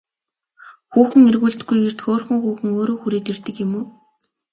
Хүүхэн 0.91 1.23
эргүүлдэггүй 1.31 1.79
эрд 1.87 1.99
хөөрхөн 2.03 2.37
хүүхэн 2.41 2.69
өөрөө 2.77 2.97
хүрээд 2.99 3.27
ирдэг 3.31 3.55
юм 3.65 3.71
уу? 3.77 3.85